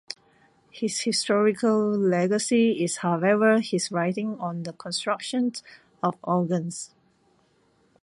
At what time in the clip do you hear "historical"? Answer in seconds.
1.01-1.91